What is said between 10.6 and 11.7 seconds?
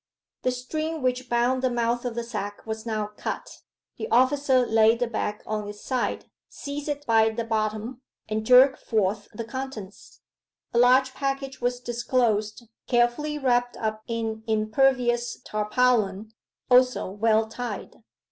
A large package